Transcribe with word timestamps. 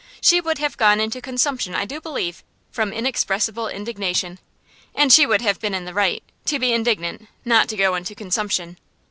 She 0.19 0.41
would 0.41 0.57
have 0.57 0.77
gone 0.77 0.99
into 0.99 1.21
consumption, 1.21 1.75
I 1.75 1.85
do 1.85 2.01
believe, 2.01 2.43
from 2.71 2.91
inexpressible 2.91 3.67
indignation; 3.67 4.39
and 4.95 5.13
she 5.13 5.27
would 5.27 5.41
have 5.43 5.59
been 5.59 5.75
in 5.75 5.85
the 5.85 5.93
right 5.93 6.23
to 6.45 6.57
be 6.57 6.73
indignant, 6.73 7.27
not 7.45 7.69
to 7.69 7.77
go 7.77 7.93
into 7.93 8.15
consumption. 8.15 8.77